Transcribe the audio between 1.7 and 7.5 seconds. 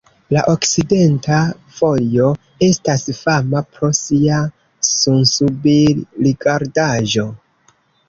vojo estas fama pro sia sunsubir-rigardaĵo.